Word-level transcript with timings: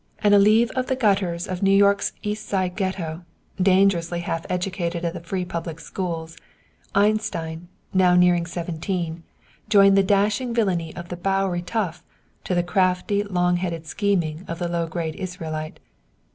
An 0.23 0.31
elève 0.31 0.71
of 0.71 0.87
the 0.87 0.95
gutters 0.95 1.45
of 1.47 1.61
New 1.61 1.69
York's 1.77 2.11
East 2.23 2.47
Side 2.47 2.75
ghetto, 2.75 3.23
dangerously 3.61 4.21
half 4.21 4.47
educated 4.49 5.05
at 5.05 5.13
the 5.13 5.19
free 5.21 5.45
public 5.45 5.79
schools, 5.79 6.37
Einstein, 6.95 7.67
now 7.93 8.15
nearing 8.15 8.47
seventeen, 8.47 9.21
joined 9.69 9.95
the 9.95 10.01
dashing 10.01 10.55
villainy 10.55 10.91
of 10.95 11.09
the 11.09 11.17
Bowery 11.17 11.61
tough 11.61 12.03
to 12.45 12.55
the 12.55 12.63
crafty 12.63 13.21
long 13.21 13.57
headed 13.57 13.85
scheming 13.85 14.43
of 14.47 14.57
the 14.57 14.67
low 14.67 14.87
grade 14.87 15.13
Israelite. 15.17 15.79